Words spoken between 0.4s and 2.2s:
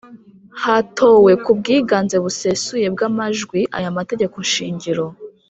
Hatowe ku bwiganze